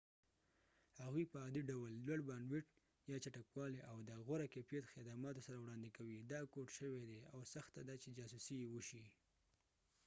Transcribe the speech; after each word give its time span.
هغوی 1.03 1.25
په 1.31 1.37
عادي 1.43 1.61
ډول 1.71 1.91
لوړ 2.07 2.19
بانډوېټ 2.27 2.67
یا 3.11 3.17
چټکوالی 3.23 3.81
او 3.91 3.97
د 4.09 4.11
غوره 4.25 4.47
کیفیت 4.55 4.85
خدماتو 4.93 5.45
سره 5.47 5.57
وړاندې 5.59 5.89
کوي 5.97 6.17
دا 6.31 6.41
کوډ 6.53 6.67
شوي 6.77 7.03
دي 7.09 7.19
او 7.33 7.39
سخته 7.53 7.81
ده 7.87 7.95
چې 8.03 8.15
جاسوسي 8.17 8.55
یې 8.61 8.67
وشي 8.73 9.03